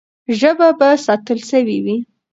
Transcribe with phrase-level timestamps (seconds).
[0.39, 1.97] ژبه به ساتل سوې وي.